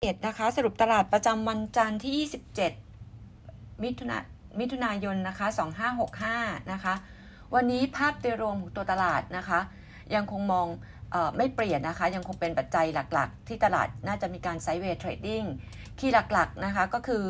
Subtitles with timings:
[0.00, 2.14] เดนะคะสรุปตลาดประจำวันจันทร์ที่
[3.18, 4.18] 27 มิถุนา
[4.58, 5.46] มิถุนายนนะคะ
[6.08, 6.94] 2565 นะคะ
[7.54, 9.60] วันนี้ภาพโดยรวมของตัวตลาดนะคะ
[10.14, 10.66] ยังคงมอง
[11.14, 15.44] ออไม่เปลี่ยนนะคะ ยังคงเป็นปัจจัยหลักๆ ที่ตลาดน่าจะมีการ sideway trading
[15.98, 17.24] key หลักๆนะคะก็คือ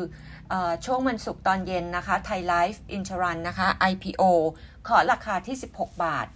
[0.51, 0.53] อ
[0.85, 4.23] ช่วงวันศุกร์ตอนเย็นนะคะ Thai Life Insurance นะคะ IPO
[4.87, 6.27] ขอราคาที่ 16 บาท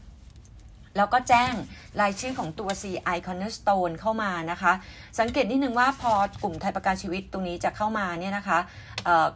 [0.97, 1.53] แล้วก็แจ้ง
[2.01, 4.73] รายชื่อของตัว CI Cornerstone เข้ามานะคะ
[5.19, 8.59] สังเกตนิดนึงว่าพอกลุ่มไทยประกันชีวิตตรงนี้จะเข้ามาเนี่ยนะคะ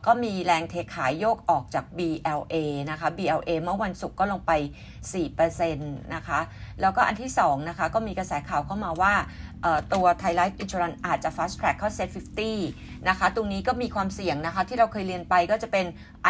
[0.06, 2.56] ก็มีแรงเทขายโยกออกจาก BLA
[2.92, 4.52] นะคะ BLA เมื่อวันศุกร์ก็ลงไป
[5.14, 6.40] 4%นะคะ
[6.82, 9.14] แล้วก็อันที่2นะคะก็มีกระแสข่าวเข้ามาว่า
[9.94, 12.10] ตัว Thai Life Insurance อาจจะ fast track เข้า Set
[12.58, 15.86] 50 นะคะ ตรงนี้ก็มีความเสี่ยงนะคะ ที่เราเคยเรียนไปก็จะเป็น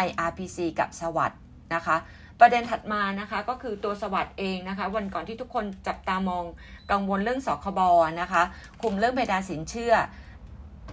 [0.06, 1.40] IRPC กับสวัสด์
[1.74, 1.96] นะคะ
[2.40, 6.44] ประเด็นถัดมานะคะก็คือตัวสวัสด์เองนะคะ วันก่อนที่ทุกคนจับตามอง
[6.90, 7.80] กังวลเรื่องสคบ
[8.20, 8.42] นะคะ
[8.82, 9.94] คุมเรื่องเพดานสินเชื่อ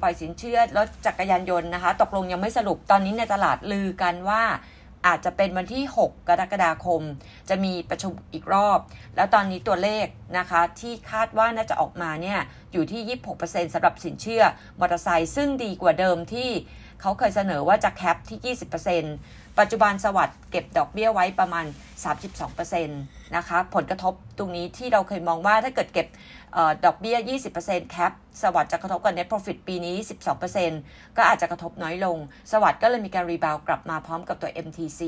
[0.02, 4.44] ปล่อยสินเชื่อรถจักรยานยนต์นะคะ ตกลงยังไม่สรุปตอนนี้ในตลาดลือกันว่า
[5.08, 7.02] อาจจะเป็นวันที่ 6 กรกฎาคม
[7.50, 8.80] จะมีประชุมอีกรอบ
[9.16, 10.06] แล้วตอนนี้ตัวเลข
[10.38, 12.40] นะคะที่คาดว่าน่าจะออกมาเนี่ย
[12.74, 14.44] อยู่ที่ 26%สำหรับสินเชื่อ
[14.80, 16.50] มอเตอร์ไซค์ซึ่งดีกว่าเดิมที่
[17.02, 18.56] เขาเคยเสนอว่าจะ cap ที่
[19.06, 21.66] 20%ปัจจุบัน SAWAD เก็บดอกเบี้ยไว้ประมาณ
[22.46, 26.08] 32%นะคะ ผลกระทบตรงนี้ที่เราเคยมองว่าถ้าเกิดเก็บ
[26.56, 27.18] ออดอกเบี้ย
[27.56, 29.96] 20% cap SAWAD จะกระทบกับ net profit ปีนี้
[30.58, 32.18] 12%ก็อาจจะกระทบน้อยลง
[32.52, 35.02] SAWAD ก็เลยมีการ rebound กลับมาพร้อมกับตัว MTC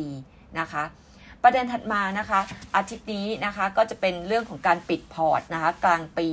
[0.60, 0.84] นะคะ
[1.44, 2.40] ประเด็นถัดมานะคะ
[2.76, 6.30] อาทิตย์นี้นะคะก็จะเป็นเรื่องของการปิดพอร์ตนะคะกลางปี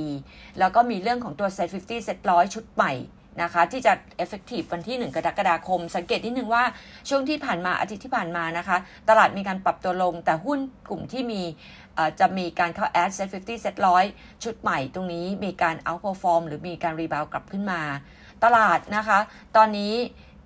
[0.59, 2.93] แล้วก็มีเรื่องของตัว Set 50 Set 100 ชุดใหม่
[3.41, 6.63] นะคะที่จะ effective วันที่ 1 กรกฎาคม สังเกตนิดนึงว่า
[7.09, 8.77] ช่วงที่ผ่านมาอาทิตย์ที่ผ่านมานะคะ
[9.09, 11.41] ตลาดมีการปรับตัวลง แต่หุ้นกลุ่มที่มี
[12.19, 13.75] จะมีการเข้า add set 50 set
[14.09, 17.81] 100 ชุดใหม่ตรงนี้มีการ outperform หรือมีการ rebound กลับขึ้นมา
[18.43, 19.19] ตลาดนะคะ
[19.55, 19.93] ตอนนี้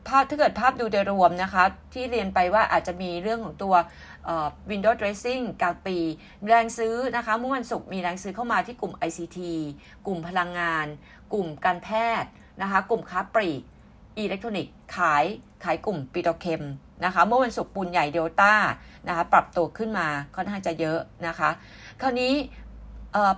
[0.07, 3.73] ภาพถ้าเกิดภาพดูโดยรวมนะคะ ที่เรียนไปว่าอาจจะมีเรื่องของตัว
[4.69, 5.97] window dressing กลางปี
[6.47, 9.39] แรงซื้อนะคะเมื่อวันศุกร์มีแรงซื้อเข้ามาที่กลุ่ม ICT
[10.07, 10.87] กลุ่มพลังงาน
[11.33, 11.89] กลุ่มการแพ
[12.21, 12.29] ทย์
[12.61, 13.61] นะคะ กลุ่มค้าปลีก
[14.19, 15.25] อิเล็กทรอนิกส์ขาย
[15.63, 16.63] ขายกลุ่มปิโตรเคมี
[17.05, 18.53] นะคะ เมื่อวันศุกร์ปูนใหญ่เดลต้า
[19.07, 21.49] นะคะ ปรับตัวขึ้นมาค่อนข้างจะเยอะนะคะ
[22.01, 22.33] คราวนี้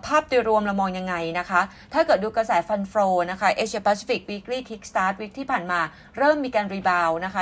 [0.06, 1.62] ภาพโดยรวมเรามองยังไงนะคะ
[1.94, 2.94] ถ้าเกิดดูกระแส fund flow
[3.32, 5.80] นะคะ Asia Pacific Weekly Kickstart Week ที่ผ่านมา
[6.18, 7.42] เริ่มมีการ rebound นะคะ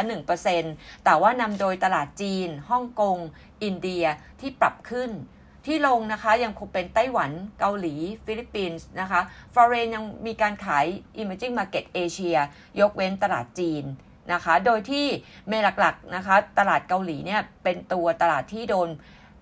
[0.51, 3.17] 1%แต่ว่านำโดยตลาดจีน ฮ่องกง
[3.63, 4.05] อินเดีย
[4.39, 5.09] ที่ปรับขึ้น
[5.65, 9.21] ที่ลงนะคะยังคงเป็นไต้หวันเกาหลี ฟิลิปปินส์นะคะ
[9.53, 10.85] foreign ยังมีการขาย
[11.21, 12.37] emerging market เอเชีย
[12.79, 13.83] ยกเว้นตลาดจีน
[14.33, 15.05] นะคะโดยที่
[15.47, 18.89] main หลักๆนะคะตลาดเกาหลีเนี่ยเป็นตัวตลาดที่โดน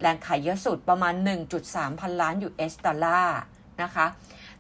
[0.01, 1.13] แรงขายเยอะสุดประมาณ
[1.57, 3.39] 1.3 พันล้าน US ดอลลาร์
[3.84, 4.05] นะคะ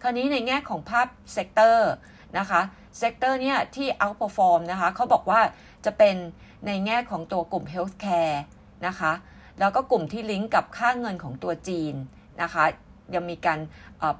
[0.01, 1.91] คราวนี้ในแง่ของภาพ sector
[2.37, 2.61] นะคะ
[2.97, 5.41] sector เนี่ยที่ outperform นะคะเขาบอกว่า
[5.85, 6.15] จะเป็น
[6.65, 8.37] ในแง่ของตัวกลุ่ม healthcare
[8.87, 9.11] นะคะ
[9.59, 11.95] แล้วก็กลุ่มที่ลิงก์กับค่าเงินของตัวจีน
[12.41, 12.63] นะคะ
[13.15, 13.59] ยังมีการ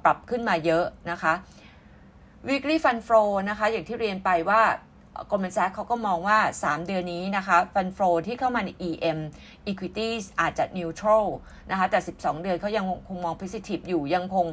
[0.04, 1.32] ปรับขึ้นมาเยอะนะคะ
[2.48, 4.62] weekly fund flow นะคะอย่างที่เรียนไปว่า
[5.30, 9.18] Goldman Sachs เขาก็มองว่า 3 เดือนนี้นะคะ fund flow ที่เข้ามาใน EM
[9.70, 11.26] equities อาจจะ neutral
[11.70, 14.46] นะคะแต่ 12 เดือนเขายังคงมอง positive อยู่ยังคง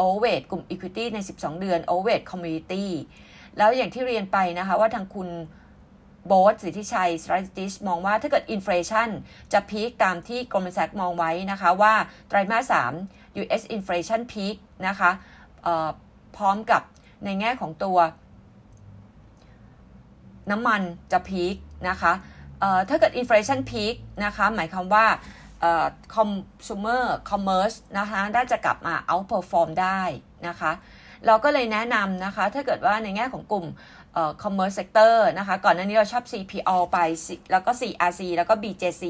[0.00, 2.86] overweight กลุ่ม equity ใน 12 เดือน overweight commodity
[3.58, 5.28] แล้วอย่างที่เรียนไปนะคะว่าทางคุณ
[6.28, 9.08] โบสสิทธิชัย s t r a t e g i s มองว่าถ้าเกิดอินฟลชัน
[9.52, 11.94] จะพีคตามที่ Goldman Sachs มองไว้นะคะว่า
[12.28, 12.74] ไตรมาส
[13.04, 14.56] 3 US inflation peak
[14.86, 15.10] นะคะ
[16.36, 16.82] พร้อมกับ
[17.24, 17.98] ในแง่ของตัว
[20.50, 21.56] น้ำมันจะพีค
[21.88, 22.12] นะคะ
[22.88, 23.94] ถ้าเกิด inflation peak
[24.24, 25.06] นะคะหมายความว่า
[26.14, 30.00] consumer commerce นะคะได้จะกลับมา outperform ได้
[30.48, 30.72] นะคะ
[31.26, 33.66] เราก็เลยแนะนำนะคะ ถ้าเกิดว่าในแง่ของกลุ่ม
[34.42, 36.98] commerce sector นะคะ ก่อนหน้านี้เราชอบ CPO ไป
[37.52, 39.04] แล้วก็ CRC แล้วก็ BJC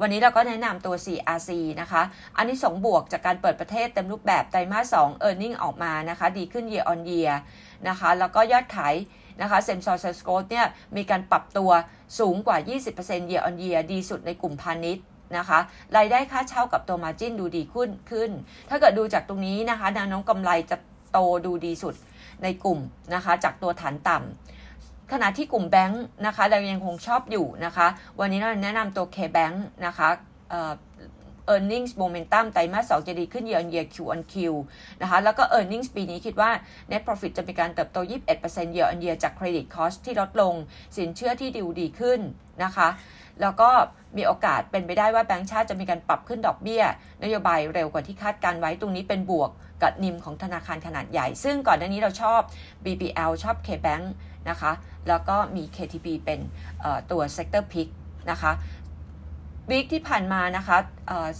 [0.00, 1.50] วันนี้เราก็แนะนำตัว CRC
[1.80, 2.02] นะคะ
[2.36, 7.32] อันนี้สองบวกจากการเปิดประเทศเต็มรูปแบบไตรมาส2 e a r n i n g ออกมานะคะ ดีขึ้น year on year
[7.88, 8.94] นะคะ แล้วก็ยอดขาย
[9.40, 10.66] นะคะเซมซอร์เซสโกเนี่ย
[10.96, 11.70] มีการปรับตัว
[12.18, 12.58] สูงกว่า
[12.94, 15.04] 20% year on year ดีสุดในกลุ่มพาณิชย์
[15.36, 15.58] นะคะ
[15.96, 18.30] รายได้ค่าเช่ากับตัวมาจิ้นดูดีขึ้นขึ้น
[18.68, 20.76] ถ้าเกิดดูจากตรงนี้นะคะแนวโน้มกำไรจะ
[21.12, 21.94] โตดูดีสุด
[22.42, 22.78] ในกลุ่ม
[23.14, 27.86] นะคะ จากตัวฐานต่ำขณะที่กลุ่มแบงค์นะคะเรายังคงชอบอยู่นะคะ
[28.20, 29.54] วันนี้เราแนะนำตัว K-Bank
[29.86, 30.08] นะคะ
[31.46, 34.34] เออ earnings momentum ไตรมาส2จะดีขึ้น year on year Q on Q
[35.02, 36.50] นะคะแล้วก็ earnings ปีนี้คิดว่า
[36.90, 37.98] net profit จะมีการเติบโต
[38.36, 40.54] 21% year on year จาก credit cost ที่ลดลง
[40.96, 42.20] สินเชื่อที่ดีดีขึ้น
[42.64, 42.88] นะคะ
[43.40, 43.70] แล้วก็
[44.16, 46.82] มีโอกาสเป็นไปได้ว่าแบงก์ชาติจะมีการปรับขึ้นดอกเบี้ย
[47.22, 49.50] นโยบายเร็วกว่าที่คาดการณ์ไว้ตรงนี้เป็นบวก
[49.82, 52.40] กับ NIM ของธนาคารขนาดใหญ่ ซึ่งก่อนหน้านี้เราชอบ
[52.84, 54.04] BBL ชอบ KBank
[54.50, 54.72] นะคะ
[55.08, 56.40] แล้วก็มี KTB เป็น
[57.10, 57.88] ตัว sector pick
[58.30, 58.52] นะคะ
[59.70, 60.78] week ที่ผ่านมานะคะ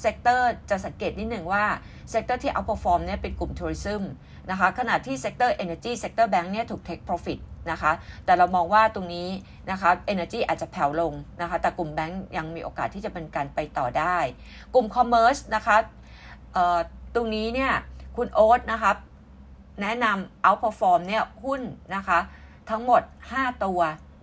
[0.00, 1.64] sector จะสังเกตนิดหนึ่งว่า
[2.10, 4.02] sector ที่ outperform เนี่ยเป็นกลุ่มทัวริซึม
[4.50, 7.40] นะคะขณะที่เซกเตอร์ energy เซกเตอร์แบงค์เนี่ยถูก take profit
[7.70, 7.92] นะคะ
[8.24, 9.28] แต่เรามองว่าตรงนี้
[9.70, 14.16] นะคะ energy อาจจะแผ่วลงนะคะแต่กลุ่มแบงค์ยังมีโอกาสที่จะเป็นการไปต่อได้
[14.74, 15.76] กลุ่ม commerce นะคะ
[17.14, 17.72] ตรงนี้เนี่ย
[18.16, 18.92] คุณโอ๊ตนะคะ
[19.82, 21.62] แนะนำ outperform เนี่ยหุ้น
[21.94, 22.18] นะคะ
[22.70, 23.80] ทั้งหมด 5 ตัว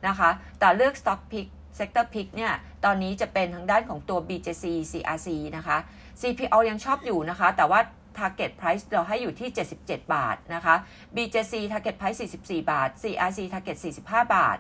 [0.08, 2.54] นะคะแต่เลือก stock pick sector pick เนี่ย
[2.86, 5.78] ตอนนี้จะเป็นทางด้านของตัว BJC CRC นะคะ
[6.22, 7.80] CPO ยังชอบอยู่นะคะ แต่ว่า
[8.18, 9.50] target price เราให้อยู่ที่
[9.82, 10.76] 77 บาทนะคะ
[11.16, 14.58] BJC target price 44 บาท CRC target 45 บาท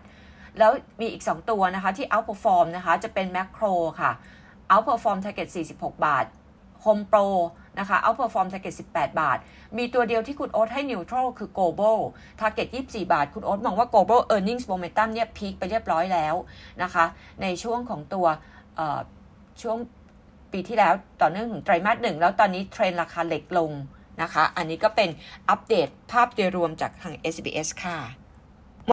[0.57, 4.11] แล้วมีอีก 2 ตัวนะคะที่ outperform นะคะ จะเป็น macro ค่ะ
[4.71, 6.25] outperform target 46 บาท
[6.83, 7.27] Home Pro
[7.79, 9.37] นะคะ outperform target 18 บาท
[9.77, 11.97] มีตัวเดียวที่คุณโอ๊ตให้ neutral คือ global
[12.39, 16.35] target 24 บาท คุณโอ๊ตมองว่า global earnings momentum เนี่ยพีคไปเรียบร้อยแล้ว
[16.83, 17.05] นะคะ
[17.41, 18.25] ในช่วงของตัว
[19.61, 19.77] ช่วง
[20.51, 23.71] ปีที่แล้วต่อเนื่องถึงไตรมาสหนึ่งแล้วตอนนี้เทรนราคาเหล็กลง
[24.21, 25.09] นะคะ อันนี้ก็เป็น
[25.49, 28.20] อัปเดตภาพโดยรวมจากทาง SBS ค่ะ